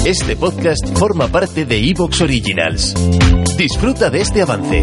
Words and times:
Este 0.00 0.34
podcast 0.34 0.98
forma 0.98 1.28
parte 1.28 1.64
de 1.64 1.78
Evox 1.78 2.22
Originals. 2.22 2.92
Disfruta 3.56 4.10
de 4.10 4.20
este 4.20 4.42
avance. 4.42 4.82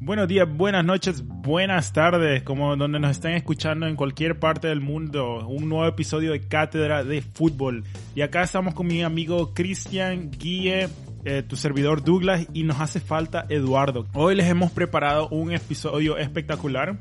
Buenos 0.00 0.28
días, 0.28 0.48
buenas 0.48 0.82
noches, 0.82 1.22
buenas 1.26 1.92
tardes, 1.92 2.42
como 2.42 2.74
donde 2.76 2.98
nos 2.98 3.10
estén 3.10 3.34
escuchando 3.34 3.86
en 3.86 3.96
cualquier 3.96 4.38
parte 4.38 4.68
del 4.68 4.80
mundo. 4.80 5.46
Un 5.46 5.68
nuevo 5.68 5.86
episodio 5.86 6.32
de 6.32 6.40
Cátedra 6.40 7.04
de 7.04 7.20
Fútbol. 7.20 7.84
Y 8.14 8.22
acá 8.22 8.42
estamos 8.42 8.72
con 8.72 8.86
mi 8.86 9.02
amigo 9.02 9.52
Cristian 9.52 10.30
Guille, 10.30 10.88
eh, 11.26 11.42
tu 11.46 11.56
servidor 11.56 12.02
Douglas, 12.02 12.46
y 12.54 12.62
nos 12.62 12.80
hace 12.80 13.00
falta 13.00 13.44
Eduardo. 13.50 14.06
Hoy 14.14 14.36
les 14.36 14.46
hemos 14.46 14.70
preparado 14.70 15.28
un 15.28 15.52
episodio 15.52 16.16
espectacular. 16.16 16.96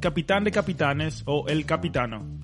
Capitán 0.00 0.42
de 0.42 0.50
Capitanes 0.50 1.22
o 1.26 1.46
El 1.46 1.64
Capitano. 1.64 2.40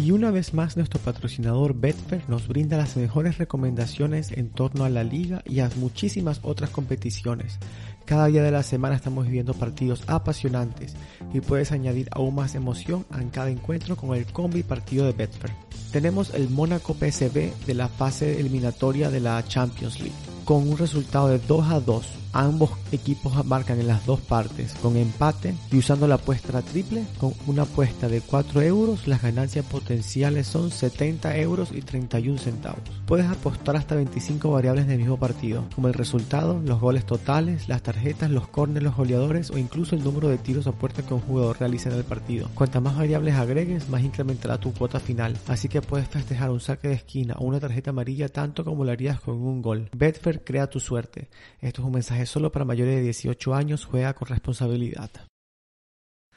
Y 0.00 0.12
una 0.12 0.30
vez 0.30 0.54
más 0.54 0.76
nuestro 0.76 1.00
patrocinador 1.00 1.74
Betfair 1.74 2.22
nos 2.28 2.46
brinda 2.46 2.76
las 2.76 2.96
mejores 2.96 3.36
recomendaciones 3.36 4.30
en 4.30 4.48
torno 4.48 4.84
a 4.84 4.88
la 4.88 5.02
liga 5.02 5.42
y 5.44 5.58
a 5.58 5.68
muchísimas 5.74 6.38
otras 6.44 6.70
competiciones. 6.70 7.58
Cada 8.04 8.28
día 8.28 8.44
de 8.44 8.52
la 8.52 8.62
semana 8.62 8.94
estamos 8.94 9.26
viviendo 9.26 9.54
partidos 9.54 10.04
apasionantes 10.06 10.94
y 11.34 11.40
puedes 11.40 11.72
añadir 11.72 12.08
aún 12.12 12.36
más 12.36 12.54
emoción 12.54 13.06
a 13.10 13.20
cada 13.32 13.50
encuentro 13.50 13.96
con 13.96 14.16
el 14.16 14.24
combi 14.26 14.62
partido 14.62 15.04
de 15.04 15.14
Betfair. 15.14 15.52
Tenemos 15.90 16.32
el 16.32 16.48
Mónaco 16.48 16.94
PSV 16.94 17.66
de 17.66 17.74
la 17.74 17.88
fase 17.88 18.38
eliminatoria 18.38 19.10
de 19.10 19.18
la 19.18 19.44
Champions 19.48 19.98
League 19.98 20.14
con 20.44 20.68
un 20.68 20.78
resultado 20.78 21.26
de 21.26 21.40
2 21.40 21.70
a 21.72 21.80
2 21.80 22.06
Ambos 22.32 22.70
equipos 22.92 23.44
marcan 23.46 23.80
en 23.80 23.88
las 23.88 24.04
dos 24.06 24.20
partes 24.20 24.74
con 24.74 24.96
empate 24.96 25.54
y 25.70 25.78
usando 25.78 26.06
la 26.06 26.16
apuesta 26.16 26.62
triple 26.62 27.04
con 27.18 27.32
una 27.46 27.62
apuesta 27.62 28.08
de 28.08 28.20
4 28.20 28.62
euros 28.62 29.06
las 29.06 29.22
ganancias 29.22 29.64
potenciales 29.66 30.46
son 30.46 30.70
70 30.70 31.36
euros 31.38 31.70
y 31.72 31.82
31 31.82 32.38
centavos. 32.38 32.80
Puedes 33.06 33.26
apostar 33.26 33.76
hasta 33.76 33.94
25 33.94 34.50
variables 34.50 34.86
del 34.86 34.98
mismo 34.98 35.18
partido 35.18 35.64
como 35.74 35.88
el 35.88 35.94
resultado, 35.94 36.60
los 36.64 36.80
goles 36.80 37.06
totales, 37.06 37.68
las 37.68 37.82
tarjetas, 37.82 38.30
los 38.30 38.48
corners, 38.48 38.84
los 38.84 38.96
goleadores 38.96 39.50
o 39.50 39.58
incluso 39.58 39.94
el 39.94 40.04
número 40.04 40.28
de 40.28 40.38
tiros 40.38 40.66
a 40.66 40.72
puerta 40.72 41.02
que 41.02 41.14
un 41.14 41.20
jugador 41.20 41.58
realiza 41.58 41.90
en 41.90 41.96
el 41.96 42.04
partido. 42.04 42.48
Cuantas 42.54 42.82
más 42.82 42.96
variables 42.96 43.34
agregues 43.34 43.88
más 43.88 44.02
incrementará 44.02 44.58
tu 44.58 44.72
cuota 44.72 45.00
final 45.00 45.36
así 45.46 45.68
que 45.68 45.82
puedes 45.82 46.08
festejar 46.08 46.50
un 46.50 46.60
saque 46.60 46.88
de 46.88 46.94
esquina 46.94 47.34
o 47.38 47.44
una 47.44 47.60
tarjeta 47.60 47.90
amarilla 47.90 48.28
tanto 48.28 48.64
como 48.64 48.84
lo 48.84 48.92
harías 48.92 49.20
con 49.20 49.36
un 49.36 49.62
gol. 49.62 49.88
Betfair 49.96 50.44
crea 50.44 50.68
tu 50.68 50.80
suerte. 50.80 51.28
Esto 51.60 51.82
es 51.82 51.86
un 51.86 51.92
mensaje 51.92 52.17
solo 52.26 52.50
para 52.52 52.64
mayores 52.64 52.96
de 52.96 53.02
18 53.02 53.54
años, 53.54 53.84
juega 53.84 54.14
con 54.14 54.28
responsabilidad. 54.28 55.10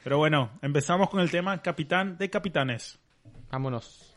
Pero 0.02 0.18
bueno, 0.18 0.50
empezamos 0.62 1.08
con 1.08 1.20
el 1.20 1.30
tema 1.30 1.60
Capitán 1.62 2.16
de 2.18 2.28
Capitanes. 2.28 2.98
Vámonos. 3.50 4.14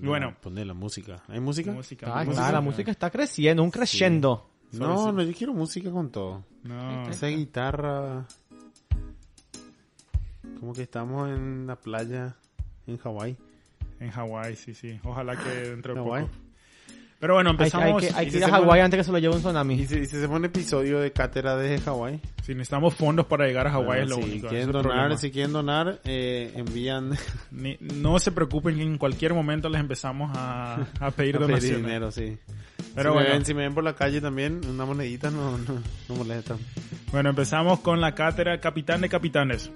Y 0.00 0.06
bueno, 0.06 0.36
Poner 0.40 0.66
la 0.66 0.74
música. 0.74 1.22
¿Hay 1.26 1.40
música? 1.40 1.72
música. 1.72 2.06
Ah, 2.14 2.24
música. 2.24 2.52
la 2.52 2.60
música 2.60 2.90
está 2.92 3.10
creciendo, 3.10 3.62
un 3.62 3.70
crescendo. 3.70 4.50
No, 4.72 5.10
no, 5.10 5.22
yo 5.22 5.32
quiero 5.34 5.52
música 5.52 5.90
con 5.90 6.10
todo. 6.10 6.44
No. 6.62 7.08
Esa 7.08 7.26
guitarra. 7.26 8.26
Como 10.60 10.72
que 10.72 10.82
estamos 10.82 11.28
en 11.30 11.66
la 11.66 11.74
playa 11.76 12.36
en 12.86 12.98
Hawái. 12.98 13.36
En 13.98 14.10
Hawái, 14.10 14.54
sí, 14.56 14.74
sí. 14.74 15.00
Ojalá 15.02 15.36
que 15.36 15.48
dentro 15.48 15.94
de 15.94 16.00
Hawái. 16.00 16.24
poco. 16.26 16.34
Pero 17.20 17.34
bueno, 17.34 17.50
Hay, 17.50 17.56
hay 17.58 17.66
empezamos. 17.66 18.02
que, 18.02 18.10
hay 18.14 18.24
que 18.26 18.30
si 18.32 18.38
ir 18.38 18.44
a 18.44 18.48
Hawái 18.48 18.66
pone- 18.66 18.80
antes 18.82 18.98
que 18.98 19.04
se 19.04 19.12
lo 19.12 19.18
lleve 19.18 19.34
un 19.34 19.40
tsunami. 19.42 19.74
Y 19.74 19.86
si, 19.86 19.98
y 19.98 20.06
si 20.06 20.16
se 20.18 20.26
pone 20.26 20.38
un 20.38 20.44
episodio 20.46 21.00
de 21.00 21.12
cátedra 21.12 21.54
desde 21.56 21.84
Hawái. 21.84 22.18
Si 22.42 22.54
necesitamos 22.54 22.94
fondos 22.94 23.26
para 23.26 23.46
llegar 23.46 23.66
a 23.66 23.70
Hawái 23.72 23.86
Bueno, 23.86 24.02
es 24.04 24.08
lo 24.10 24.16
si 24.16 24.22
único. 24.22 24.48
Quieren 24.48 24.72
donar, 24.72 25.18
si 25.18 25.30
quieren 25.30 25.52
donar, 25.52 26.00
eh, 26.04 26.50
envían 26.56 27.10
Ni- 27.50 27.76
no 27.80 28.18
se 28.18 28.32
preocupen 28.32 28.80
en 28.80 28.96
cualquier 28.96 29.34
momento 29.34 29.68
les 29.68 29.80
empezamos 29.82 30.30
a, 30.34 30.74
a 30.74 30.78
pedir 30.80 30.96
a 31.00 31.10
pedir 31.10 31.38
donaciones. 31.40 31.82
dinero, 31.82 32.10
sí. 32.10 32.38
Pero 32.94 33.10
si, 33.10 33.14
bueno, 33.14 33.28
me 33.28 33.34
ven, 33.34 33.44
si 33.44 33.54
me 33.54 33.62
ven 33.64 33.74
por 33.74 33.84
la 33.84 33.94
calle 33.94 34.20
también, 34.22 34.60
una 34.66 34.86
monedita 34.86 35.30
no, 35.30 35.58
no, 35.58 35.82
no 36.08 36.14
molesta. 36.14 36.56
bueno, 37.12 37.28
empezamos 37.30 37.80
con 37.80 38.00
la 38.00 38.14
cátedra 38.14 38.58
Capitán 38.60 39.02
de 39.02 39.10
Capitanes. 39.10 39.70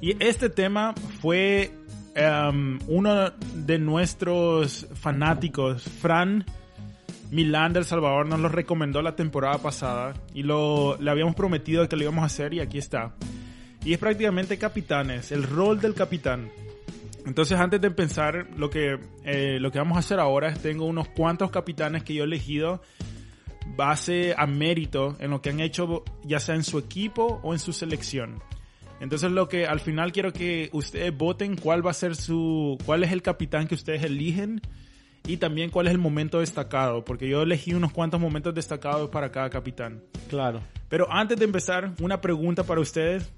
Y 0.00 0.16
este 0.24 0.48
tema 0.48 0.94
fue 1.20 1.72
em, 2.14 2.78
uno 2.88 3.30
de 3.54 3.78
nuestros 3.78 4.86
fanáticos, 4.94 5.82
Fran 5.82 6.46
Milán 7.30 7.72
del 7.72 7.84
Salvador, 7.84 8.26
nos 8.26 8.40
lo 8.40 8.48
recomendó 8.48 9.02
la 9.02 9.14
temporada 9.14 9.58
pasada 9.58 10.14
y 10.34 10.42
lo, 10.42 10.96
le 11.00 11.10
habíamos 11.10 11.36
prometido 11.36 11.88
que 11.88 11.96
lo 11.96 12.02
íbamos 12.02 12.22
a 12.22 12.26
hacer 12.26 12.52
y 12.54 12.60
aquí 12.60 12.78
está. 12.78 13.14
Y 13.84 13.92
es 13.92 13.98
prácticamente 13.98 14.58
capitanes, 14.58 15.30
el 15.30 15.44
rol 15.44 15.80
del 15.80 15.94
capitán. 15.94 16.50
Entonces, 17.26 17.58
antes 17.58 17.80
de 17.80 17.86
empezar, 17.86 18.48
lo 18.56 18.68
que, 18.68 18.98
eh, 19.24 19.58
lo 19.60 19.70
que 19.70 19.78
vamos 19.78 19.96
a 19.96 20.00
hacer 20.00 20.18
ahora 20.18 20.48
es 20.48 20.60
tengo 20.60 20.86
unos 20.86 21.08
cuantos 21.08 21.50
capitanes 21.50 22.02
que 22.02 22.14
yo 22.14 22.24
he 22.24 22.26
elegido 22.26 22.82
base 23.76 24.34
a 24.36 24.46
mérito 24.46 25.16
en 25.20 25.30
lo 25.30 25.40
que 25.40 25.50
han 25.50 25.60
hecho, 25.60 26.02
ya 26.24 26.40
sea 26.40 26.56
en 26.56 26.64
su 26.64 26.78
equipo 26.78 27.40
o 27.42 27.52
en 27.52 27.60
su 27.60 27.72
selección. 27.72 28.42
Entonces, 29.00 29.30
lo 29.30 29.48
que 29.48 29.66
al 29.66 29.80
final 29.80 30.12
quiero 30.12 30.32
que 30.32 30.68
ustedes 30.72 31.16
voten 31.16 31.56
cuál 31.56 31.86
va 31.86 31.92
a 31.92 31.94
ser 31.94 32.16
su, 32.16 32.76
cuál 32.84 33.04
es 33.04 33.12
el 33.12 33.22
capitán 33.22 33.68
que 33.68 33.74
ustedes 33.74 34.02
eligen 34.02 34.60
y 35.26 35.36
también 35.36 35.70
cuál 35.70 35.86
es 35.86 35.92
el 35.92 35.98
momento 35.98 36.40
destacado, 36.40 37.04
porque 37.04 37.28
yo 37.28 37.42
elegí 37.42 37.74
unos 37.74 37.92
cuantos 37.92 38.20
momentos 38.20 38.54
destacados 38.54 39.10
para 39.10 39.30
cada 39.30 39.48
capitán. 39.50 40.02
Claro. 40.28 40.60
Pero 40.88 41.06
antes 41.10 41.38
de 41.38 41.44
empezar, 41.44 41.92
una 42.00 42.20
pregunta 42.20 42.64
para 42.64 42.80
ustedes. 42.80 43.30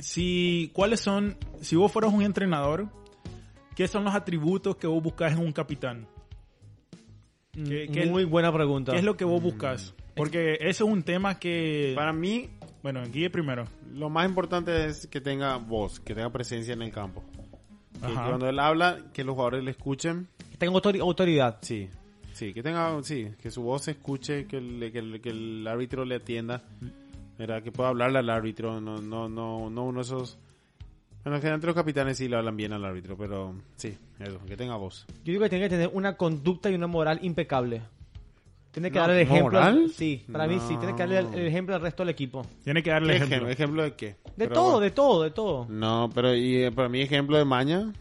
Si, 0.00 0.70
¿cuáles 0.74 1.00
son, 1.00 1.36
si 1.60 1.74
vos 1.76 1.90
fueras 1.90 2.12
un 2.12 2.22
entrenador, 2.22 2.88
qué 3.74 3.88
son 3.88 4.04
los 4.04 4.14
atributos 4.14 4.76
que 4.76 4.86
vos 4.86 5.02
buscas 5.02 5.32
en 5.32 5.38
un 5.38 5.52
capitán? 5.52 6.06
¿Qué, 7.52 7.88
qué- 7.92 8.06
Muy 8.06 8.24
buena 8.24 8.52
pregunta. 8.52 8.92
qué 8.92 8.98
es 8.98 9.04
lo 9.04 9.16
que 9.16 9.24
vos 9.24 9.42
buscas? 9.42 9.94
Porque 10.14 10.54
eso 10.60 10.84
es 10.86 10.90
un 10.92 11.02
tema 11.02 11.38
que... 11.38 11.92
Para 11.94 12.12
mí, 12.12 12.50
Bueno, 12.82 13.02
Guille 13.10 13.30
primero. 13.30 13.64
lo 13.92 14.10
más 14.10 14.28
importante 14.28 14.86
es 14.86 15.06
que 15.06 15.20
tenga 15.20 15.56
voz, 15.56 15.98
que 16.00 16.14
tenga 16.14 16.30
presencia 16.30 16.74
en 16.74 16.82
el 16.82 16.92
campo. 16.92 17.22
Que, 18.00 18.06
Ajá. 18.12 18.26
cuando 18.28 18.48
él 18.48 18.58
habla, 18.58 18.98
que 19.14 19.24
los 19.24 19.34
jugadores 19.34 19.64
le 19.64 19.70
escuchen. 19.70 20.28
Que 20.58 20.66
tenga 20.66 20.72
autori- 20.78 21.00
autoridad. 21.00 21.58
Sí, 21.62 21.88
sí, 22.32 22.52
que 22.54 22.62
tenga, 22.62 23.02
sí, 23.02 23.28
que 23.42 23.50
su 23.50 23.62
voz 23.62 23.82
se 23.84 23.90
escuche, 23.92 24.46
que 24.46 24.56
el, 24.58 24.90
que 24.92 24.98
el, 24.98 25.20
que 25.20 25.30
el 25.30 25.66
árbitro 25.68 26.04
le 26.04 26.16
atienda. 26.16 26.62
¿verdad? 27.38 27.62
Que 27.62 27.70
pueda 27.70 27.90
hablarle 27.90 28.18
al 28.20 28.30
árbitro, 28.30 28.80
no, 28.80 28.98
no, 29.02 29.28
no, 29.28 29.68
no 29.68 29.84
uno 29.84 29.98
de 29.98 30.02
esos... 30.04 30.38
Bueno, 31.22 31.36
generalmente 31.38 31.66
los 31.66 31.76
capitanes 31.76 32.16
sí 32.16 32.28
le 32.28 32.36
hablan 32.36 32.56
bien 32.56 32.72
al 32.72 32.82
árbitro, 32.82 33.14
pero 33.18 33.54
sí, 33.76 33.94
eso, 34.18 34.38
que 34.46 34.56
tenga 34.56 34.76
voz. 34.76 35.04
Yo 35.22 35.32
digo 35.32 35.42
que 35.42 35.50
tiene 35.50 35.64
que 35.66 35.68
tener 35.68 35.90
una 35.92 36.16
conducta 36.16 36.70
y 36.70 36.74
una 36.74 36.86
moral 36.86 37.18
impecable. 37.20 37.82
Tiene 38.70 38.90
que 38.90 38.96
¿Una 38.98 39.06
dar 39.08 39.16
el 39.16 39.22
ejemplo. 39.22 39.58
moral? 39.60 39.90
Sí, 39.94 40.24
para 40.32 40.46
mí 40.46 40.58
sí. 40.66 40.76
Tiene 40.78 40.94
que 40.94 41.02
darle 41.02 41.18
el, 41.18 41.34
el 41.34 41.46
ejemplo 41.46 41.74
al 41.74 41.82
resto 41.82 42.04
del 42.04 42.10
equipo. 42.10 42.46
Tiene 42.64 42.82
que 42.82 42.88
darle 42.90 43.08
¿Qué 43.08 43.16
ejemplo. 43.16 43.36
ejemplo? 43.48 43.52
¿Ejemplo 43.52 43.82
de 43.82 43.94
qué? 43.94 44.06
De 44.06 44.14
Pero 44.36 44.54
todo, 44.54 44.64
bueno. 44.64 44.80
de 44.80 44.90
todo, 44.92 45.22
de 45.24 45.30
todo. 45.30 45.66
No, 45.68 46.10
pero 46.14 46.34
y 46.34 46.56
eh, 46.64 46.72
para 46.72 46.88
mí 46.88 47.00
ejemplo 47.02 47.36
de 47.36 47.44
maña, 47.44 47.92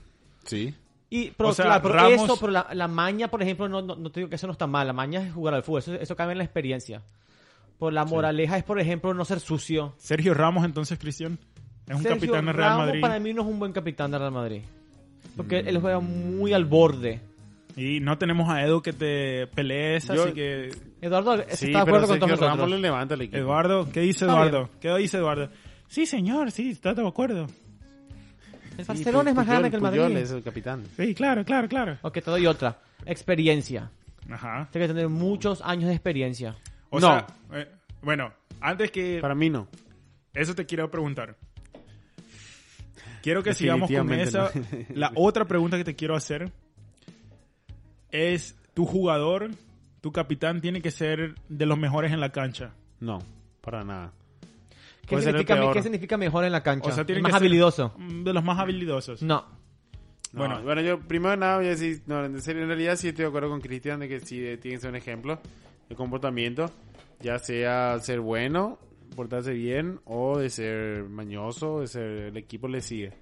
sí. 0.45 0.74
Y, 1.10 1.30
pero, 1.31 1.50
O 1.50 1.54
sea, 1.54 1.66
claro, 1.66 1.81
pero 1.84 1.94
Ramos- 1.96 2.24
eso, 2.25 2.38
pero 2.40 2.52
la, 2.52 2.68
la 2.74 2.88
maña, 2.88 3.28
por 3.30 3.42
ejemplo, 3.42 3.69
no, 3.69 3.81
no, 3.81 3.96
no 3.96 4.10
te 4.10 4.19
digo 4.22 4.30
que 4.30 4.36
eso 4.36 4.48
no 4.48 4.54
está 4.54 4.68
mal. 4.68 4.88
La 4.88 4.94
maña 4.94 5.22
es 5.22 5.34
jugar 5.34 5.54
al 5.54 5.63
fútbol. 5.63 5.80
Eso, 5.80 5.94
eso 5.94 6.16
cabe 6.16 6.31
en 6.34 6.40
la 6.40 6.44
experiencia. 6.44 7.02
Por 7.78 7.94
la 7.94 8.06
moraleja 8.06 8.57
es, 8.57 8.63
por 8.63 8.80
ejemplo, 8.80 9.13
no 9.13 9.24
ser 9.25 9.40
sucio. 9.40 9.94
Sergio 9.98 10.34
Ramos, 10.34 10.66
entonces, 10.66 10.98
Cristian, 10.98 11.38
es 11.88 11.96
un 11.96 12.04
capitán 12.04 12.46
de 12.46 12.54
Real 12.54 12.69
Ramos 12.72 12.86
Madrid. 12.88 13.02
para 13.02 13.19
mí 13.19 13.34
no 13.34 13.42
es 13.44 13.48
un 13.48 13.60
buen 13.60 13.72
capitán 13.74 14.12
de 14.12 14.18
Real 14.18 14.31
Madrid. 14.31 14.62
Porque 15.38 15.62
Mm. 15.63 15.68
él 15.68 15.78
juega 15.80 16.00
muy 16.00 16.54
al 16.54 16.66
borde. 16.66 17.19
Y 17.75 18.00
no 18.00 18.18
tenemos 18.18 18.50
a 18.50 18.63
Edu 18.63 18.81
que 18.81 18.94
te 18.94 19.48
pelees, 19.48 20.07
Yo- 20.07 20.24
así 20.24 20.31
que... 20.34 20.69
Eduardo 21.02 21.36
Sí, 21.50 21.66
está 21.68 21.68
de 21.68 21.78
acuerdo 21.80 22.07
con 22.07 22.19
todos 22.19 22.31
Ramos 22.40 22.42
nosotros. 22.57 22.69
le 22.69 22.80
levanta 22.80 23.13
el 23.16 23.22
equipo. 23.22 23.38
Eduardo, 23.38 23.92
¿qué 23.92 24.00
dice 24.00 24.25
Eduardo? 24.25 24.69
¿Qué 24.80 24.96
dice 24.96 25.18
Eduardo? 25.18 25.50
Sí, 25.90 26.06
señor, 26.06 26.52
sí, 26.52 26.69
está 26.72 26.94
de 26.94 27.06
acuerdo. 27.06 27.48
El 28.77 28.83
Sí, 28.86 28.88
Barcelona 28.88 29.30
es 29.30 29.36
más 29.36 29.45
Puyol- 29.45 29.50
grande 29.50 29.69
que 29.69 29.75
el 29.77 29.81
Puyol 29.81 30.00
Madrid. 30.10 30.18
es 30.18 30.31
el 30.31 30.44
capitán. 30.44 30.83
Sí, 30.98 31.13
claro, 31.16 31.45
claro, 31.45 31.68
claro. 31.68 31.98
Ok, 32.01 32.13
te 32.16 32.22
doy 32.31 32.45
otra. 32.48 32.77
Experiencia. 33.06 33.89
Ajá. 34.30 34.68
Tiene 34.72 34.88
que 34.88 34.94
tener 34.94 35.10
muchos 35.10 35.62
años 35.62 35.88
de 35.89 35.94
experiencia. 35.95 36.56
O 36.89 37.00
No. 37.00 37.07
sea, 37.07 37.27
eh, 37.54 37.68
bueno, 38.01 38.31
antes 38.60 38.92
que... 38.92 39.19
Para 39.22 39.36
mí 39.36 39.50
no. 39.50 39.68
Eso 40.33 40.54
te 40.56 40.66
quiero 40.66 40.89
preguntar. 40.92 41.36
quiero 43.22 43.42
que 43.44 43.54
sigamos 43.54 43.89
con 43.89 44.12
esa. 44.13 44.51
No. 44.54 44.62
La 44.95 45.12
otra 45.16 45.45
pregunta 45.45 45.78
que 45.78 45.83
te 45.83 45.95
quiero 45.95 46.16
hacer 46.16 46.51
es, 48.12 48.56
¿tu 48.74 48.86
jugador, 48.86 49.51
tu 50.01 50.12
capitán, 50.12 50.62
tiene 50.62 50.81
que 50.81 50.92
ser 50.92 51.36
de 51.50 51.66
los 51.66 51.78
mejores 51.78 52.12
en 52.12 52.19
la 52.19 52.31
cancha? 52.31 52.71
No, 53.00 53.19
para 53.62 53.83
nada. 53.83 54.12
¿Qué 55.07 55.22
significa. 55.22 55.72
¿Qué 55.74 55.81
significa 55.84 56.18
mejor 56.18 56.46
en 56.46 56.52
la 56.52 56.63
cancha? 56.63 56.90
O 56.90 56.92
sea, 56.92 57.06
tiene 57.06 57.22
más 57.22 57.31
que 57.31 57.38
habilidoso. 57.38 57.94
De 58.24 58.34
los 58.34 58.44
más 58.44 58.60
habilidosos. 58.60 59.22
No. 59.22 59.46
No, 60.34 60.40
Bueno. 60.40 60.62
bueno, 60.63 60.81
yo 60.81 61.00
primero 61.00 61.31
de 61.31 61.38
nada 61.38 61.57
voy 61.57 61.68
a 61.68 61.69
decir, 61.69 62.02
no, 62.07 62.25
en 62.25 62.42
serio, 62.42 62.63
en 62.63 62.68
realidad 62.68 62.98
sí 62.98 63.07
estoy 63.07 63.24
de 63.24 63.30
acuerdo 63.30 63.50
con 63.50 63.62
Cristian 63.62 64.02
de 64.02 64.10
que 64.10 64.19
sí 64.19 64.46
eh, 64.46 64.57
tiene 64.57 64.75
que 64.78 64.81
ser 64.81 64.90
un 64.90 64.98
ejemplo 64.98 65.40
de 65.88 65.96
comportamiento, 65.96 66.69
ya 67.22 67.40
sea 67.40 67.98
ser 68.00 68.19
bueno, 68.19 68.78
portarse 69.16 69.54
bien 69.54 70.02
o 70.04 70.38
de 70.38 70.50
ser 70.50 71.06
mañoso, 71.06 71.80
de 71.80 71.88
ser 71.88 72.04
el 72.04 72.38
equipo 72.38 72.68
le 72.68 72.81
sigue. 72.81 73.13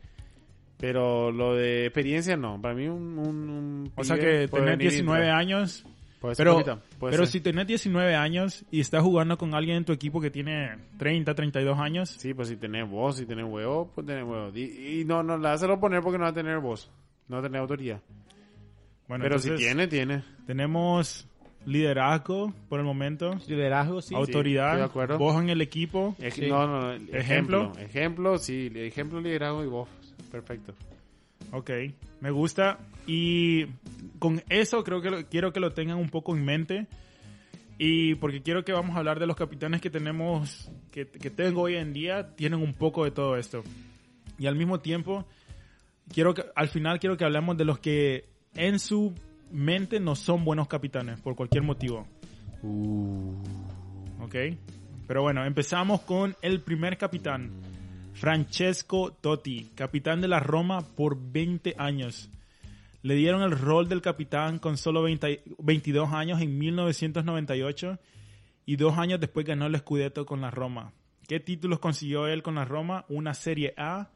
Pero 0.78 1.32
lo 1.32 1.54
de 1.54 1.86
experiencia 1.86 2.36
no, 2.36 2.60
para 2.60 2.74
mí 2.74 2.88
un, 2.88 3.20
un, 3.20 3.50
un 3.50 3.92
O 3.96 4.04
sea 4.04 4.18
que 4.18 4.48
tener 4.48 4.72
venir 4.78 4.82
y 4.88 4.90
19 4.90 5.22
entrar. 5.24 5.40
años... 5.40 5.86
Puede 6.24 6.36
ser 6.36 6.46
Pero, 6.46 6.54
bonita, 6.54 6.80
puede 7.00 7.12
pero 7.12 7.26
ser. 7.26 7.32
si 7.34 7.42
tenés 7.42 7.68
19 7.68 8.16
años 8.16 8.64
y 8.72 8.80
estás 8.80 9.04
jugando 9.04 9.38
con 9.38 9.54
alguien 9.54 9.76
en 9.76 9.84
tu 9.84 9.92
equipo 9.92 10.22
que 10.22 10.32
tiene 10.32 10.70
30, 10.98 11.36
32 11.36 11.78
años, 11.78 12.12
Sí, 12.12 12.34
pues 12.34 12.48
si 12.48 12.56
tenés 12.56 12.90
voz, 12.90 13.18
si 13.18 13.26
tenés 13.26 13.44
huevo, 13.46 13.92
pues 13.94 14.08
tenés 14.08 14.24
huevo. 14.24 14.50
Y, 14.56 15.02
y 15.02 15.06
no, 15.06 15.22
no 15.22 15.38
la 15.38 15.52
hacerlo 15.52 15.82
poner 15.82 16.02
porque 16.02 16.18
no 16.18 16.24
va 16.24 16.30
a 16.30 16.34
tener 16.34 16.60
voz, 16.60 16.90
no 17.28 17.36
va 17.36 17.40
a 17.42 17.44
tener 17.44 17.60
autoridad. 17.60 18.00
bueno, 19.10 19.22
pero 19.24 19.36
entonces 19.36 19.60
si 19.60 19.66
tiene, 19.66 19.88
tiene. 19.88 20.24
tenemos 20.48 21.28
liderazgo 21.66 22.54
por 22.70 22.80
el 22.80 22.86
momento, 22.86 23.36
Liderazgo, 23.48 24.02
sí. 24.02 24.16
autoridad, 24.16 24.82
acuerdo. 24.82 25.18
voz 25.18 25.42
en 25.42 25.50
el 25.50 25.60
equipo. 25.62 26.16
Ej- 26.20 26.34
Sí. 26.36 26.48
No, 26.48 26.66
no, 26.68 26.82
no, 26.82 26.94
¿Ejemplo? 26.94 27.64
ejemplo. 27.64 27.74
Ejemplo, 27.82 28.38
sí, 28.38 28.72
ejemplo, 28.76 29.20
liderazgo 29.20 29.62
y 29.64 29.68
voz. 29.68 29.90
Perfecto. 30.32 30.74
Ok, 31.54 31.70
me 32.20 32.32
gusta. 32.32 32.80
Y 33.08 33.66
con 34.20 34.42
eso 34.50 34.84
creo 34.84 35.02
que 35.02 35.10
lo- 35.12 35.26
quiero 35.30 35.54
que 35.54 35.60
lo 35.62 35.72
tengan 35.72 35.98
un 35.98 36.10
poco 36.10 36.36
en 36.36 36.44
mente. 36.44 36.88
Y 37.78 38.16
porque 38.16 38.42
quiero 38.42 38.64
que 38.66 38.72
vamos 38.74 38.96
a 38.96 39.00
hablar 39.00 39.20
de 39.20 39.28
los 39.28 39.36
capitanes 39.36 39.82
que 39.82 39.90
tenemos, 39.90 40.72
que, 40.92 41.08
que 41.08 41.30
tengo 41.30 41.62
hoy 41.62 41.76
en 41.76 41.94
día, 41.94 42.36
tienen 42.36 42.62
un 42.62 42.74
poco 42.74 43.04
de 43.06 43.12
todo 43.12 43.36
esto. 43.38 43.64
Y 44.38 44.46
al 44.48 44.56
mismo 44.56 44.80
tiempo, 44.80 45.26
quiero 46.12 46.34
que, 46.34 46.44
al 46.56 46.68
final 46.70 47.00
quiero 47.00 47.18
que 47.18 47.26
hablemos 47.26 47.58
de 47.58 47.66
los 47.66 47.80
que 47.80 48.26
en 48.56 48.80
su 48.80 49.14
mente 49.52 50.00
no 50.00 50.16
son 50.16 50.44
buenos 50.46 50.68
capitanes, 50.68 51.20
por 51.20 51.36
cualquier 51.36 51.64
motivo. 51.64 52.08
Ok. 54.22 54.36
Pero 55.08 55.22
bueno, 55.22 55.46
empezamos 55.46 56.02
con 56.02 56.36
el 56.42 56.62
primer 56.62 56.98
capitán. 56.98 57.52
Francesco 58.24 59.12
Totti, 59.12 59.72
capitán 59.76 60.22
de 60.22 60.30
la 60.30 60.40
Roma 60.40 60.80
por 60.96 61.18
20 61.22 61.76
años. 61.78 62.30
Le 63.02 63.16
dieron 63.16 63.42
el 63.42 63.52
rol 63.52 63.90
del 63.90 64.02
capitán 64.02 64.60
con 64.60 64.78
solo 64.78 65.04
20 65.04 65.44
22 65.60 66.14
años 66.14 66.40
en 66.42 66.58
1998 66.58 68.00
y 68.66 68.78
dos 68.78 68.98
años 68.98 69.20
después 69.20 69.46
ganó 69.46 69.66
el 69.66 69.78
Scudetto 69.78 70.26
con 70.26 70.40
la 70.40 70.52
Roma. 70.52 70.94
¿Qué 71.28 71.42
títulos 71.42 71.80
consiguió 71.80 72.28
él 72.28 72.44
con 72.44 72.56
la 72.56 72.64
Roma? 72.64 73.04
Una 73.10 73.34
Serie 73.34 73.74
A, 73.76 74.10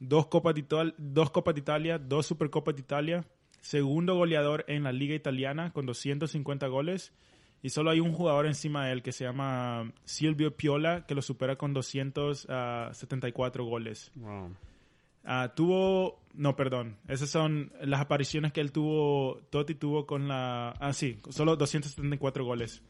dos 0.00 0.26
Copas 0.26 0.54
de, 0.54 0.92
dos 0.98 1.30
Copas 1.30 1.54
de 1.54 1.62
Italia, 1.62 1.98
dos 1.98 2.26
Supercopas 2.26 2.74
de 2.74 2.82
Italia, 2.82 3.24
segundo 3.62 4.16
goleador 4.16 4.66
en 4.68 4.82
la 4.82 4.92
Liga 4.92 5.14
Italiana 5.14 5.72
con 5.72 5.86
250 5.86 6.66
goles 6.66 7.14
y 7.64 7.70
solo 7.70 7.90
hay 7.90 7.98
un 7.98 8.12
jugador 8.12 8.44
encima 8.44 8.84
de 8.84 8.92
él 8.92 9.02
que 9.02 9.10
se 9.10 9.24
llama 9.24 9.90
Silvio 10.04 10.54
Piola 10.54 11.06
que 11.06 11.14
lo 11.14 11.22
supera 11.22 11.56
con 11.56 11.72
274 11.72 13.64
goles. 13.64 14.12
Wow. 14.16 14.54
Ah, 15.24 15.54
tuvo, 15.56 16.20
no, 16.34 16.56
perdón, 16.56 16.98
esas 17.08 17.30
son 17.30 17.72
las 17.80 18.02
apariciones 18.02 18.52
que 18.52 18.60
él 18.60 18.70
tuvo, 18.70 19.40
Totti 19.48 19.76
tuvo 19.76 20.04
con 20.04 20.28
la, 20.28 20.72
ah, 20.78 20.92
sí, 20.92 21.20
solo 21.30 21.56
274 21.56 22.44
goles. 22.44 22.82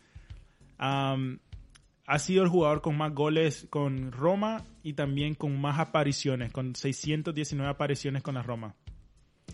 Ha 0.77 2.19
sido 2.19 2.43
el 2.43 2.49
jugador 2.49 2.81
con 2.81 2.97
más 2.97 3.15
goles 3.15 3.69
con 3.71 4.11
Roma 4.11 4.65
y 4.83 4.95
también 4.95 5.37
con 5.37 5.57
más 5.57 5.79
apariciones, 5.79 6.51
con 6.51 6.75
619 6.75 7.71
apariciones 7.71 8.25
con 8.25 8.35
la 8.35 8.43
Roma. 8.43 8.75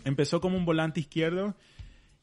Empezó 0.03 0.41
como 0.41 0.57
un 0.57 0.65
volante 0.65 0.99
izquierdo 0.99 1.55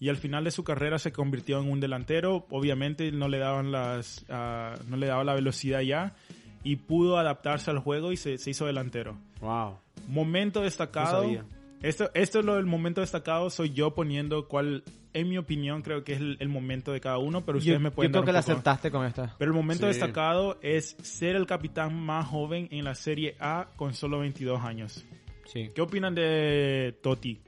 y 0.01 0.09
al 0.09 0.17
final 0.17 0.45
de 0.45 0.51
su 0.51 0.65
carrera 0.65 0.99
se 0.99 1.13
convirtió 1.13 1.61
en 1.61 1.71
un 1.71 1.81
delantero. 1.81 2.47
Obviamente 2.51 3.11
no 3.13 3.29
le 3.29 3.39
daban 3.39 3.73
las, 3.73 4.25
ah, 4.29 4.75
no 4.89 4.97
le 4.97 5.07
daba 5.07 5.25
la 5.25 5.35
velocidad 5.35 5.81
ya 5.81 6.15
y 6.63 6.77
pudo 6.77 7.19
adaptarse 7.19 7.71
al 7.71 7.79
juego 7.79 8.13
y 8.13 8.17
se, 8.17 8.39
se 8.39 8.51
hizo 8.51 8.67
delantero. 8.67 9.17
Wow. 9.41 9.79
Momento 10.09 10.61
destacado. 10.63 11.23
No 11.23 11.23
sabía. 11.23 11.45
Esto, 11.83 12.11
esto 12.15 12.41
es 12.41 12.45
lo 12.45 12.57
del 12.57 12.67
momento 12.67 13.01
destacado. 13.01 13.51
Soy 13.51 13.71
yo 13.71 13.95
poniendo 13.95 14.49
cuál, 14.49 14.83
en 15.15 15.29
mi 15.29 15.39
opinión, 15.39 15.83
creo 15.83 16.03
que 16.03 16.15
es 16.15 16.21
el, 16.21 16.37
el 16.41 16.49
momento 16.49 16.93
de 16.93 17.01
cada 17.01 17.19
uno, 17.19 17.45
pero 17.45 17.59
ustedes 17.59 17.77
Yo, 17.79 17.81
me 17.81 17.91
yo 17.91 17.95
pueden 17.95 18.11
creo 18.11 18.23
dar 18.23 18.27
que 18.27 18.33
la 18.33 18.39
acertaste 18.41 18.91
con 18.91 19.07
esta. 19.07 19.37
Pero 19.39 19.51
el 19.53 19.57
momento 19.57 19.83
Sí. 19.83 19.89
destacado 19.89 20.59
es 20.61 20.97
ser 21.03 21.37
el 21.37 21.47
capitán 21.47 21.95
más 21.95 22.27
joven 22.27 22.67
en 22.73 22.85
la 22.85 22.95
Serie 22.97 23.37
A 23.39 23.69
con 23.77 23.95
solo 23.95 24.19
22 24.19 24.61
años. 24.63 25.07
Sí. 25.47 25.71
¿Qué 25.75 25.81
opinan 25.81 26.15
de 26.17 26.99
Totti? 27.01 27.41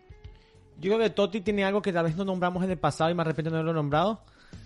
Yo 0.81 0.93
creo 0.95 0.99
que 0.99 1.11
Totti 1.11 1.41
tiene 1.43 1.65
algo 1.65 1.83
que 1.83 1.93
tal 1.93 2.05
vez 2.05 2.17
no 2.17 2.25
nombramos 2.25 2.65
en 2.65 2.71
el 2.71 2.79
pasado 2.79 3.11
y 3.11 3.15
más 3.15 3.27
de 3.27 3.33
repente 3.33 3.51
no 3.51 3.63
lo 3.63 3.71
he 3.71 3.75
nombrado. 3.75 4.23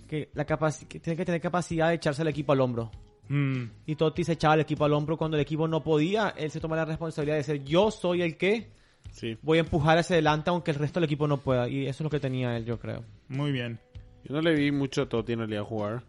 Que, 0.09 0.31
la 0.35 0.45
que 0.45 1.01
tiene 1.01 1.17
que 1.17 1.25
tener 1.25 1.41
capacidad 1.41 1.89
de 1.89 1.95
echarse 1.95 2.23
al 2.23 2.29
equipo 2.29 2.53
al 2.53 2.61
hombro. 2.61 2.91
Mm, 3.29 3.65
Y 3.87 3.97
Totti 3.97 4.23
se 4.23 4.33
echaba 4.33 4.55
al 4.55 4.61
equipo 4.61 4.85
al 4.85 4.93
hombro 4.93 5.17
cuando 5.17 5.37
el 5.37 5.41
equipo 5.43 5.67
no 5.67 5.83
podía. 5.83 6.35
Él 6.37 6.51
se 6.51 6.61
toma 6.61 6.77
la 6.77 6.85
responsabilidad 6.85 7.37
de 7.37 7.43
ser 7.43 7.65
yo 7.65 7.91
soy 7.91 8.23
el 8.23 8.37
que 8.37 8.69
Sí. 9.11 9.37
voy 9.43 9.59
a 9.59 9.61
empujar 9.63 9.97
hacia 9.99 10.15
adelante 10.15 10.51
aunque 10.51 10.71
el 10.73 10.77
resto 10.79 11.01
del 11.01 11.05
equipo 11.07 11.27
no 11.27 11.39
pueda. 11.39 11.69
Y 11.69 11.83
eso 11.87 12.03
es 12.03 12.05
lo 12.05 12.11
que 12.11 12.21
tenía 12.21 12.57
él, 12.57 12.65
yo 12.65 12.79
creo. 12.79 13.03
muy 13.29 13.51
bien. 13.53 13.79
Yo 14.25 14.35
no 14.35 14.41
le 14.41 14.55
vi 14.55 14.71
mucho 14.73 15.03
a 15.03 15.09
Totti 15.09 15.33
en 15.35 15.41
realidad 15.41 15.65
jugar, 15.65 16.03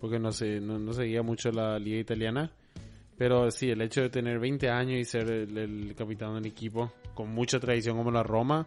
porque 0.00 0.18
no 0.18 0.32
sé, 0.32 0.60
no, 0.60 0.78
no 0.78 0.92
seguía 0.92 1.22
mucho 1.22 1.50
la 1.52 1.78
liga 1.78 1.98
italiana. 1.98 2.50
Pero 3.16 3.50
sí, 3.52 3.70
el 3.70 3.80
hecho 3.80 4.00
de 4.02 4.10
tener 4.10 4.40
20 4.40 4.68
años 4.70 4.98
y 4.98 5.04
ser 5.04 5.30
el, 5.30 5.56
el 5.56 5.94
capitán 5.94 6.34
del 6.34 6.46
equipo, 6.46 6.92
con 7.14 7.30
mucha 7.32 7.60
tradición 7.60 7.96
como 7.96 8.10
la 8.10 8.24
Roma, 8.24 8.66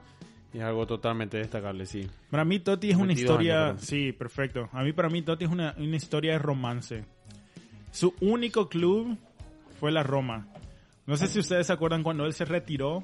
es 0.53 0.61
algo 0.61 0.85
totalmente 0.87 1.37
destacable, 1.37 1.85
sí. 1.85 2.07
Para 2.31 2.45
mí 2.45 2.59
Totti 2.59 2.89
es 2.89 2.95
una 2.95 3.07
22 3.07 3.29
historia... 3.31 3.67
años, 3.69 3.81
sí, 3.81 4.11
perfecto. 4.11 4.69
A 4.71 4.83
mí 4.83 4.93
para 4.93 5.09
mí 5.09 5.21
Totti 5.21 5.45
es 5.45 5.51
una, 5.51 5.73
una 5.77 5.95
historia 5.95 6.33
de 6.33 6.39
romance. 6.39 7.05
Su 7.91 8.13
único 8.21 8.69
club 8.69 9.17
fue 9.79 9.91
la 9.91 10.03
Roma. 10.03 10.47
No 11.05 11.15
sé 11.17 11.27
si 11.27 11.39
ustedes 11.39 11.67
se 11.67 11.73
acuerdan 11.73 12.03
cuando 12.03 12.25
él 12.25 12.33
se 12.33 12.45
retiró. 12.45 13.03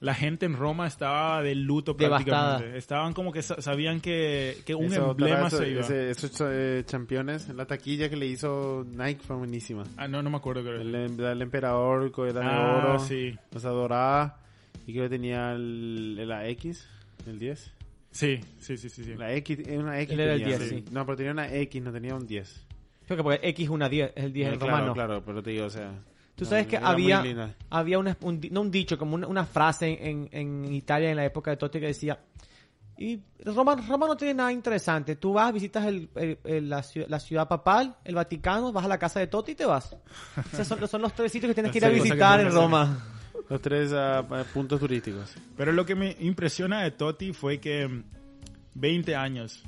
La 0.00 0.12
gente 0.12 0.44
en 0.44 0.54
Roma 0.54 0.86
estaba 0.86 1.40
de 1.42 1.54
luto 1.54 1.94
Devastada. 1.94 2.24
prácticamente. 2.56 2.78
Estaban 2.78 3.14
como 3.14 3.32
que 3.32 3.40
sa- 3.40 3.62
sabían 3.62 4.00
que, 4.00 4.58
que 4.66 4.74
un 4.74 4.86
Eso, 4.92 5.12
emblema 5.12 5.46
eso- 5.46 5.56
se 5.58 5.68
iba. 5.70 5.80
ese- 5.80 6.10
esos 6.10 6.42
eh, 6.44 6.84
campeones, 6.90 7.48
la 7.48 7.64
taquilla 7.64 8.10
que 8.10 8.16
le 8.16 8.26
hizo 8.26 8.84
Nike 8.90 9.22
fue 9.22 9.36
buenísima. 9.36 9.84
Ah, 9.96 10.06
no, 10.06 10.22
no 10.22 10.28
me 10.28 10.36
acuerdo. 10.36 10.62
Creo. 10.62 10.80
El, 10.80 10.94
el 10.94 11.40
emperador 11.42 12.12
el 12.28 12.38
Ah, 12.38 12.82
oro, 12.84 12.98
sí. 12.98 13.34
o 13.54 13.58
sea, 13.58 13.70
dorada, 13.70 14.40
y 14.86 14.92
creo 14.92 15.04
que 15.04 15.10
tenía 15.10 15.52
el, 15.52 16.26
la 16.28 16.46
X, 16.48 16.86
el 17.26 17.38
10. 17.38 17.72
Sí, 18.10 18.40
sí, 18.58 18.76
sí, 18.76 18.88
sí. 18.88 19.04
sí. 19.04 19.14
La 19.16 19.32
X, 19.34 19.58
una 19.76 20.00
X 20.00 20.12
Él 20.14 20.20
era 20.20 20.34
el 20.34 20.40
tenía, 20.42 20.58
10, 20.58 20.70
sí. 20.70 20.76
sí. 20.78 20.84
No, 20.92 21.04
pero 21.04 21.16
tenía 21.16 21.32
una 21.32 21.52
X, 21.52 21.82
no 21.82 21.92
tenía 21.92 22.14
un 22.14 22.26
10. 22.26 22.66
Creo 23.06 23.16
que 23.16 23.22
porque 23.22 23.40
X 23.48 23.64
es 23.64 23.70
una 23.70 23.88
10, 23.88 24.12
es 24.14 24.24
el 24.24 24.32
10 24.32 24.48
en 24.48 24.54
Eh, 24.54 24.58
claro, 24.58 24.72
romano. 24.76 24.94
claro, 24.94 25.22
pero 25.24 25.42
te 25.42 25.50
digo, 25.50 25.66
o 25.66 25.70
sea... 25.70 25.90
Tú 26.36 26.44
sabes 26.44 26.64
no, 26.64 26.70
que 26.70 26.76
había, 26.78 27.22
había 27.70 27.98
una- 28.00 28.16
un, 28.22 28.40
no 28.50 28.60
un 28.62 28.70
dicho, 28.70 28.98
como 28.98 29.14
una, 29.14 29.26
una 29.28 29.44
frase 29.44 29.98
en, 30.08 30.28
en 30.32 30.72
Italia 30.74 31.10
en 31.10 31.16
la 31.16 31.24
época 31.24 31.52
de 31.52 31.56
Totti 31.56 31.78
que 31.78 31.86
decía, 31.86 32.18
y 32.98 33.20
Roma, 33.44 33.76
Roma 33.88 34.06
no 34.08 34.16
tiene 34.16 34.34
nada 34.34 34.52
interesante, 34.52 35.14
tú 35.16 35.32
vas, 35.34 35.52
visitas 35.52 35.84
el- 35.86 36.08
el- 36.16 36.38
el- 36.44 36.68
la, 36.68 36.82
ciudad, 36.82 37.06
la 37.08 37.20
ciudad 37.20 37.46
papal, 37.46 37.94
el 38.04 38.14
Vaticano, 38.16 38.72
vas 38.72 38.84
a 38.84 38.88
la 38.88 38.98
casa 38.98 39.20
de 39.20 39.28
Totti 39.28 39.52
y 39.52 39.54
te 39.54 39.64
vas. 39.64 39.96
Esos 40.52 40.66
son, 40.66 40.88
son 40.88 41.02
los 41.02 41.12
tres 41.14 41.30
sitios 41.30 41.50
que 41.50 41.54
tienes 41.54 41.70
que 41.72 41.78
ir 41.78 41.84
a 41.84 41.88
visitar 41.88 42.40
en 42.40 42.50
Roma. 42.50 42.98
Los 43.48 43.60
tres 43.60 43.92
pa- 43.92 44.44
puntos 44.52 44.80
turísticos. 44.80 45.34
Pero 45.56 45.72
lo 45.72 45.84
que 45.84 45.94
me 45.94 46.16
impresiona 46.20 46.82
de 46.82 46.90
Totti 46.92 47.32
fue 47.32 47.58
que 47.60 47.86
mm, 47.86 48.04
20 48.74 49.14
años. 49.16 49.62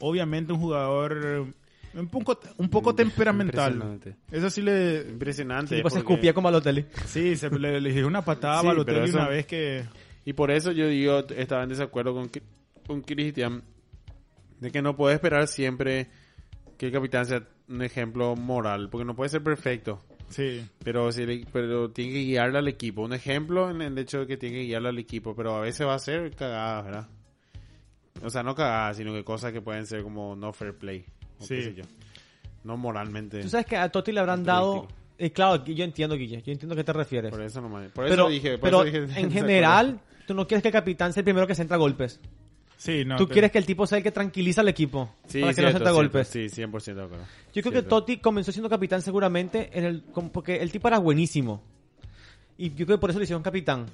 Obviamente 0.00 0.52
un 0.52 0.60
jugador 0.60 1.46
un 1.94 2.08
poco, 2.08 2.38
un 2.58 2.68
poco 2.68 2.94
temperamental. 2.94 3.72
Impresionante. 3.72 4.16
Eso 4.30 4.48
sí 4.50 4.62
le... 4.62 5.04
Impresionante. 5.10 5.74
Y 5.74 5.78
después 5.78 5.94
se 5.94 6.00
escupía 6.00 6.32
como 6.32 6.48
a 6.48 6.52
Balotelli. 6.52 6.86
Sí, 7.06 7.34
se, 7.36 7.50
le, 7.58 7.80
le 7.80 7.92
dio 7.92 8.06
una 8.06 8.22
patada 8.24 8.60
Sí, 8.60 8.66
a 8.66 8.70
Balotelli 8.70 8.96
pero 8.98 9.06
eso- 9.08 9.18
una 9.18 9.28
vez 9.28 9.46
que... 9.46 9.84
Y 10.24 10.34
por 10.34 10.50
eso 10.50 10.70
yo 10.72 10.86
digo, 10.86 11.20
estaba 11.30 11.62
en 11.62 11.70
desacuerdo 11.70 12.12
con, 12.14 12.30
con 12.86 13.00
Cristian, 13.00 13.62
de 14.60 14.70
que 14.70 14.82
no 14.82 14.94
puede 14.94 15.14
esperar 15.14 15.48
siempre 15.48 16.08
que 16.76 16.86
el 16.86 16.92
capitán 16.92 17.24
sea 17.24 17.42
un 17.68 17.82
ejemplo 17.82 18.36
moral, 18.36 18.90
porque 18.90 19.06
no 19.06 19.16
puede 19.16 19.30
ser 19.30 19.42
perfecto. 19.42 20.02
Sí. 20.28 20.66
Pero, 20.84 21.10
si 21.12 21.24
le- 21.26 21.46
pero 21.52 21.90
tiene 21.90 22.12
que 22.12 22.18
guiarle 22.24 22.58
al 22.58 22.68
equipo. 22.68 23.02
Un 23.02 23.12
ejemplo 23.14 23.70
en 23.70 23.80
el 23.82 23.96
hecho 23.98 24.20
de 24.20 24.26
que 24.26 24.36
tiene 24.36 24.56
que 24.58 24.62
guiarle 24.64 24.88
al 24.90 24.98
equipo, 24.98 25.34
pero 25.34 25.56
a 25.56 25.60
veces 25.60 25.86
va 25.86 25.94
a 25.94 25.98
ser 25.98 26.34
cagadas, 26.34 26.84
¿verdad? 26.84 27.06
O 28.22 28.30
sea, 28.30 28.42
no 28.42 28.54
cagadas, 28.54 28.96
sino 28.96 29.12
que 29.12 29.24
cosas 29.24 29.52
que 29.52 29.60
pueden 29.60 29.86
ser 29.86 30.02
como 30.02 30.34
no 30.36 30.52
fair 30.52 30.76
play. 30.76 31.04
O 31.38 31.44
Sí. 31.44 31.54
qué 31.54 31.62
sé 31.62 31.74
yo. 31.74 31.84
No 32.64 32.76
moralmente. 32.76 33.40
Tú 33.42 33.48
sabes 33.48 33.66
que 33.66 33.76
a 33.76 33.88
Totti 33.88 34.12
le 34.12 34.20
habrán 34.20 34.42
dado. 34.44 34.88
Eh, 35.16 35.30
claro, 35.32 35.64
yo 35.64 35.84
entiendo, 35.84 36.16
Guille, 36.16 36.42
yo 36.42 36.52
entiendo 36.52 36.74
a 36.74 36.76
qué 36.76 36.84
te 36.84 36.92
refieres. 36.92 37.30
Por 37.30 37.42
eso 37.42 37.60
nomás. 37.60 37.90
Por 37.92 38.04
pero 38.08 38.24
eso 38.24 38.28
dije. 38.28 38.58
Por 38.58 38.60
pero 38.70 38.82
eso 38.84 39.06
dije- 39.06 39.20
en 39.20 39.30
general, 39.30 40.00
tú 40.26 40.34
no 40.34 40.46
quieres 40.46 40.62
que 40.62 40.68
el 40.68 40.72
capitán 40.72 41.12
sea 41.12 41.20
el 41.22 41.24
primero 41.24 41.46
que 41.46 41.54
se 41.54 41.62
entra 41.62 41.76
a 41.76 41.78
golpes. 41.80 42.20
Sí, 42.78 43.04
no. 43.04 43.16
tú 43.16 43.28
quieres 43.28 43.50
que 43.50 43.58
el 43.58 43.66
tipo 43.66 43.86
sea 43.88 43.98
el 43.98 44.04
que 44.04 44.12
tranquiliza 44.12 44.60
al 44.60 44.68
equipo 44.68 45.12
Sí, 45.26 45.40
para 45.40 45.52
que 45.52 45.56
cierto, 45.56 45.62
no 45.62 45.78
se 45.78 45.78
entre 45.78 45.88
a 45.88 45.92
cierto, 45.92 45.94
golpes. 45.94 46.28
Sí, 46.28 46.46
100% 46.46 46.94
de 46.94 47.02
acuerdo. 47.02 47.24
Yo 47.52 47.62
creo 47.62 47.72
que. 47.74 47.82
Totti 47.82 48.18
comenzó 48.18 48.52
siendo 48.52 48.70
capitán 48.70 49.02
seguramente 49.02 49.70
en 49.72 49.84
el 49.84 50.02
porque 50.32 50.56
el 50.56 50.70
tipo 50.70 50.86
era 50.86 50.98
buenísimo. 50.98 51.60
Y 52.56 52.70
yo 52.70 52.86
creo 52.86 52.98
que 52.98 53.00
por 53.00 53.10
eso 53.10 53.18
le 53.18 53.24
hicieron 53.24 53.42
capitán. 53.42 53.86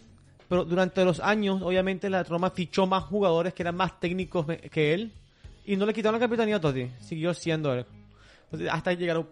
Pero 0.48 0.64
durante 0.66 1.02
los 1.02 1.20
años, 1.20 1.62
obviamente, 1.62 2.10
la 2.10 2.22
Roma 2.22 2.50
fichó 2.50 2.86
más 2.86 3.04
jugadores 3.04 3.54
que 3.54 3.62
eran 3.62 3.76
más 3.76 3.98
técnicos 3.98 4.46
que 4.70 4.92
él. 4.92 5.12
Y 5.64 5.76
no 5.76 5.86
le 5.86 5.94
quitaron 5.94 6.20
la 6.20 6.26
capitanía 6.26 6.56
a 6.56 6.60
Totti. 6.60 6.90
Siguió 7.00 7.32
siendo 7.32 7.72
él. 7.72 7.86
Entonces, 8.44 8.68
hasta 8.70 8.92
llegar 8.92 9.16
a 9.16 9.20
un, 9.20 9.28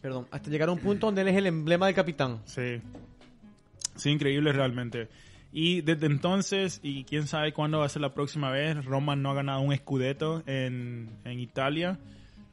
perdón, 0.00 0.26
hasta 0.32 0.50
llegar 0.50 0.68
a 0.68 0.72
un 0.72 0.80
punto 0.80 1.06
donde 1.06 1.22
él 1.22 1.28
es 1.28 1.36
el 1.36 1.46
emblema 1.46 1.86
del 1.86 1.94
capitán. 1.94 2.40
Sí. 2.44 2.80
Sí, 3.94 4.10
increíble 4.10 4.52
realmente. 4.52 5.08
Y 5.58 5.80
desde 5.80 6.04
entonces, 6.04 6.80
y 6.82 7.04
quién 7.04 7.26
sabe 7.26 7.54
cuándo 7.54 7.78
va 7.78 7.86
a 7.86 7.88
ser 7.88 8.02
la 8.02 8.12
próxima 8.12 8.50
vez, 8.50 8.84
Roma 8.84 9.16
no 9.16 9.30
ha 9.30 9.34
ganado 9.34 9.60
un 9.62 9.74
Scudetto 9.74 10.42
en, 10.46 11.08
en 11.24 11.40
Italia. 11.40 11.98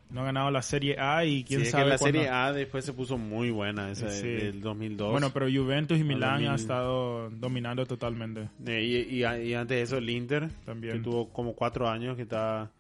No 0.10 0.22
ha 0.22 0.24
ganado 0.24 0.50
la 0.51 0.62
Serie 0.62 0.95
A 0.98 1.25
y 1.25 1.43
quién 1.43 1.60
Sí, 1.60 1.63
es 1.65 1.67
que 1.67 1.72
sabe 1.79 1.89
la 1.89 1.98
cuándo- 1.98 2.19
Serie 2.19 2.29
A 2.33 2.53
después 2.53 2.86
se 2.86 2.93
puso 2.93 3.17
muy 3.17 3.50
buena, 3.51 3.91
esa 3.91 4.10
Sí. 4.10 4.25
del 4.27 4.62
2002. 4.62 5.12
Bueno, 5.12 5.31
pero 5.33 5.48
Juventus 5.51 6.00
y 6.00 6.03
Milán 6.05 6.36
2000. 6.43 6.48
ha 6.51 6.55
estado 6.55 7.29
dominando 7.31 7.86
totalmente. 7.86 8.48
Eh, 8.65 9.05
y, 9.12 9.17
y, 9.17 9.25
y 9.50 9.53
antes 9.53 9.75
de 9.75 9.81
eso 9.81 9.98
el 9.98 10.10
Inter, 10.10 10.50
También. 10.63 10.93
que 10.93 11.00
tuvo 11.03 11.27
como 11.27 11.53
cuatro 11.55 11.89
años 11.89 12.15
que 12.15 12.22
está 12.22 12.72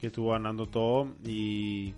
que 0.00 0.06
estuvo 0.06 0.30
ganando 0.30 0.66
todo 0.66 1.08
y 1.26 1.92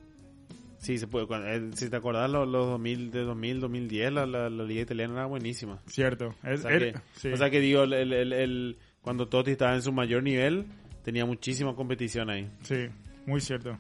sí 0.83 0.99
se 0.99 1.07
puede 1.07 1.27
cuando- 1.27 1.49
eh, 1.49 1.71
si 1.75 1.89
te 1.89 1.97
acordás 1.97 2.29
los, 2.31 2.47
los 2.47 2.67
2000 2.67 3.11
de 3.11 3.21
2000 3.23 3.61
2010 3.61 4.13
la, 4.13 4.27
la, 4.27 4.51
la 4.51 4.65
liga 4.65 4.83
italiana 4.83 5.15
era 5.15 5.27
buenísima 5.27 5.81
Cierto. 5.87 6.35
o 6.45 6.47
Es, 6.49 6.63
sea, 6.63 6.71
er- 6.71 6.93
que, 6.93 7.01
sí. 7.15 7.29
o 7.33 7.37
sea 7.37 7.49
que 7.51 7.61
digo 7.61 7.85
el, 7.85 7.93
el- 7.95 8.13
el- 8.13 8.33
el- 8.33 8.79
cuando 9.01 9.27
Totti 9.29 9.53
estaba 9.53 9.75
en 9.75 9.83
su 9.83 9.93
mayor 9.93 10.23
nivel 10.23 10.67
tenía 11.05 11.25
muchísima 11.25 11.75
competición 11.75 12.29
ahí 12.31 12.51
Sí, 12.63 12.87
muy 13.27 13.41
cierto. 13.41 13.79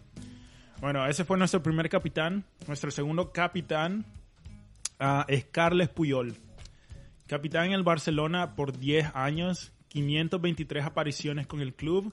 Bueno, 0.80 1.06
ese 1.06 1.24
fue 1.24 1.38
nuestro 1.38 1.62
primer 1.62 1.88
capitán. 1.88 2.44
Nuestro 2.66 2.90
segundo 2.90 3.30
capitán 3.32 4.04
es 5.28 5.44
Carles 5.44 5.88
Puyol. 5.88 6.34
Capitán 7.28 7.66
en 7.66 7.72
el 7.74 7.82
Barcelona 7.84 8.56
por 8.56 8.76
10 8.76 9.10
años, 9.14 9.72
523 9.88 10.84
apariciones 10.84 11.46
con 11.46 11.60
el 11.60 11.74
club. 11.74 12.12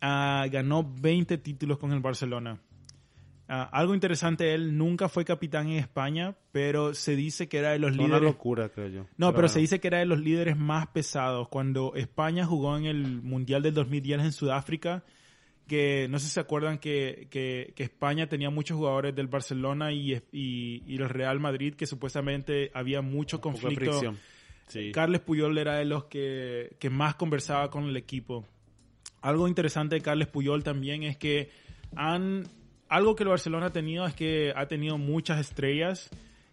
Ah, 0.00 0.46
ganó 0.50 0.84
20 1.00 1.36
títulos 1.38 1.78
con 1.78 1.92
el 1.92 2.00
Barcelona. 2.00 2.58
Ah, 3.48 3.68
algo 3.72 3.94
interesante, 3.94 4.54
él 4.54 4.76
nunca 4.76 5.08
fue 5.08 5.24
capitán 5.24 5.68
en 5.68 5.78
España, 5.78 6.34
pero 6.50 6.94
se 6.94 7.14
dice 7.14 7.48
que 7.48 7.58
era 7.58 7.70
de 7.70 7.78
los 7.78 7.94
Fue 7.94 8.04
una 8.04 8.16
líderes. 8.16 8.32
locura 8.34 8.68
creo 8.70 8.88
yo 8.88 9.06
No, 9.18 9.34
pero, 9.34 9.48
se 9.48 9.60
dice 9.60 9.78
que 9.78 9.86
era 9.86 9.98
de 9.98 10.06
los 10.06 10.18
líderes 10.18 10.56
más 10.56 10.88
pesados. 10.88 11.48
Cuando 11.48 11.94
España 11.94 12.44
jugó 12.44 12.76
en 12.76 12.86
el 12.86 13.22
Mundial 13.22 13.62
del 13.62 13.74
2010 13.74 14.20
en 14.20 14.32
Sudáfrica, 14.32 15.04
que 15.68 16.06
no 16.10 16.18
sé 16.18 16.26
si 16.26 16.32
se 16.34 16.40
acuerdan 16.40 16.78
que, 16.78 17.28
que- 17.30 17.72
que 17.76 17.82
España 17.84 18.28
tenía 18.28 18.50
muchos 18.50 18.76
jugadores 18.76 19.14
del 19.14 19.26
Barcelona 19.28 19.92
y, 19.92 20.14
y, 20.32 20.82
y 20.86 20.96
el 20.96 21.08
Real 21.08 21.38
Madrid, 21.40 21.74
que 21.74 21.86
supuestamente 21.86 22.70
había 22.74 23.00
mucho 23.02 23.40
conflicto. 23.40 24.12
sí 24.68 24.90
Carles 24.92 25.20
Puyol 25.20 25.56
era 25.58 25.76
de 25.76 25.84
los 25.84 26.04
que, 26.06 26.74
que 26.80 26.90
más 26.90 27.14
conversaba 27.14 27.70
con 27.70 27.84
el 27.84 27.96
equipo. 27.96 28.44
Algo 29.22 29.46
interesante 29.48 29.94
de 29.96 30.00
Carles 30.02 30.26
Puyol 30.28 30.62
también 30.64 31.04
es 31.04 31.16
que 31.16 31.50
han 31.94 32.44
algo 32.88 33.16
que 33.16 33.22
el 33.24 33.28
Barcelona 33.30 33.66
ha 33.66 33.70
tenido 33.72 34.06
es 34.06 34.14
que 34.14 34.52
ha 34.56 34.66
tenido 34.66 34.98
muchas 34.98 35.40
estrellas 35.40 36.08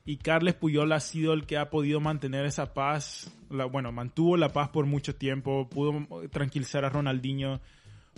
y 0.06 0.18
Carles 0.18 0.54
Puyol 0.56 0.92
ha 0.92 1.00
sido 1.00 1.34
el 1.34 1.46
que 1.46 1.58
ha 1.58 1.70
podido 1.70 2.00
mantener 2.00 2.46
esa 2.46 2.74
paz, 2.74 3.32
la- 3.50 3.66
bueno, 3.66 3.92
mantuvo 3.92 4.36
la 4.38 4.50
paz 4.50 4.70
por 4.70 4.86
mucho 4.86 5.16
tiempo, 5.16 5.68
pudo 5.70 6.06
tranquilizar 6.30 6.84
a 6.86 6.90
Ronaldinho, 6.90 7.60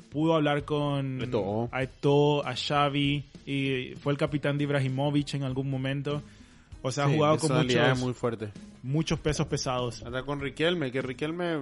pudo 0.09 0.33
hablar 0.35 0.63
con 0.65 1.21
Eto'o. 1.21 1.69
a 1.71 1.83
Eto'o, 1.83 2.43
a 2.45 2.55
Xavi 2.55 3.23
y 3.45 3.93
fue 4.01 4.13
el 4.13 4.17
capitán 4.17 4.57
de 4.57 4.63
Ibrahimovic 4.63 5.35
en 5.35 5.43
algún 5.43 5.69
momento. 5.69 6.21
O 6.81 6.91
sea, 6.91 7.05
ha 7.05 7.07
Sí, 7.09 7.15
jugado 7.15 7.37
con 7.37 7.55
muchos, 7.57 7.99
muy 7.99 8.13
fuerte 8.13 8.49
muchos 8.83 9.19
pesos 9.19 9.47
pesados. 9.47 10.03
Anda 10.03 10.21
con 10.23 10.39
Riquelme, 10.39 10.91
que 10.91 11.01
Riquelme 11.01 11.57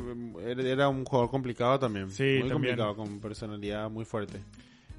era 0.69 0.89
un 0.89 1.05
jugador 1.05 1.29
complicado 1.31 1.79
también. 1.79 2.11
Sí, 2.11 2.23
muy 2.23 2.49
también. 2.49 2.75
complicado, 2.75 2.95
con 2.97 3.19
personalidad 3.21 3.89
muy 3.89 4.03
fuerte. 4.03 4.39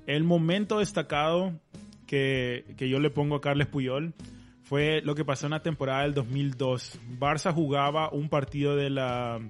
El 0.07 0.25
momento 0.25 0.79
destacado 0.79 1.59
que, 2.07 2.65
que 2.77 2.89
yo 2.89 2.99
le 2.99 3.11
pongo 3.11 3.37
a 3.37 3.41
Carles 3.41 3.67
Puyol 3.69 4.15
fue 4.63 5.03
lo 5.03 5.15
que 5.15 5.25
pasó 5.25 5.47
en 5.47 5.53
la 5.53 5.63
temporada 5.63 6.03
del 6.03 6.15
2002. 6.15 6.99
Barça 7.19 7.53
jugaba 7.53 8.11
un 8.11 8.29
partido 8.29 8.77
de 8.77 8.91
la, 8.91 9.41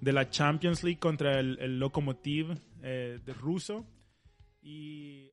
de 0.00 0.12
la 0.12 0.28
Champions 0.28 0.84
League 0.84 0.98
contra 0.98 1.40
el, 1.40 1.58
el 1.60 1.78
Lokomotiv 1.78 2.52
eh, 2.82 3.18
de 3.24 3.32
ruso 3.32 3.86
y 4.62 5.32